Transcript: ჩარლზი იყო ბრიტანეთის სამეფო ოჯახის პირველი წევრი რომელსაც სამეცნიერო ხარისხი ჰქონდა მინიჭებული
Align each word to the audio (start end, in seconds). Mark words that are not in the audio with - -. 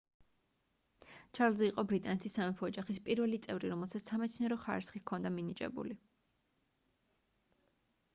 ჩარლზი 1.37 1.65
იყო 1.71 1.83
ბრიტანეთის 1.91 2.37
სამეფო 2.39 2.65
ოჯახის 2.71 2.99
პირველი 3.09 3.39
წევრი 3.47 3.69
რომელსაც 3.73 4.09
სამეცნიერო 4.11 4.57
ხარისხი 4.63 5.03
ჰქონდა 5.03 5.33
მინიჭებული 5.37 5.99